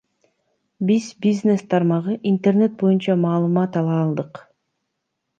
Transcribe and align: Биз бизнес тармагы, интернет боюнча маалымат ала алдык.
Биз 0.89 1.09
бизнес 1.25 1.61
тармагы, 1.73 2.15
интернет 2.31 2.71
боюнча 2.79 3.13
маалымат 3.25 3.71
ала 3.79 3.95
алдык. 4.05 4.33